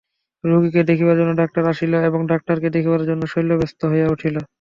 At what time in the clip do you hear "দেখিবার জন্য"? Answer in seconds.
0.89-1.31, 2.75-3.21